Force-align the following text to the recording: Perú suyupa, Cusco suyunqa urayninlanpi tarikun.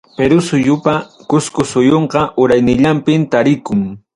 Perú 0.17 0.37
suyupa, 0.47 0.93
Cusco 1.29 1.61
suyunqa 1.71 2.21
urayninlanpi 2.41 3.13
tarikun. 3.31 3.81